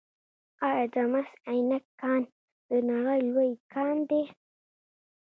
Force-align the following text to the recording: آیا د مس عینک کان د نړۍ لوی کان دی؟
آیا 0.67 0.85
د 0.93 0.95
مس 1.11 1.29
عینک 1.51 1.83
کان 2.01 2.21
د 2.69 2.71
نړۍ 2.89 3.19
لوی 3.29 3.51
کان 3.73 3.95
دی؟ 4.09 4.23